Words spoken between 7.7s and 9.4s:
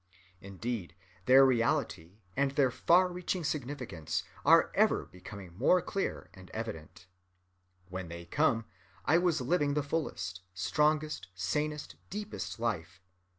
When they came, I